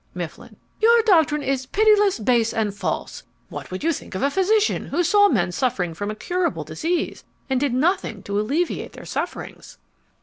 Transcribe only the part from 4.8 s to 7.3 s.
who saw men suffering from a curable disease